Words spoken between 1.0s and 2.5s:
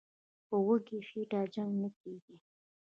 خېټه جنګ نه کېږي".